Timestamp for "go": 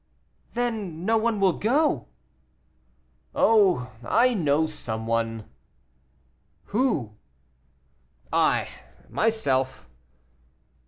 1.53-2.07